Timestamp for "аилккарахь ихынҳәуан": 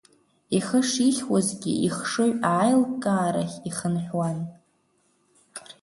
2.59-4.39